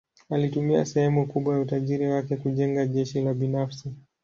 [0.29, 3.93] Alitumia sehemu kubwa ya utajiri wake kujenga jeshi la binafsi.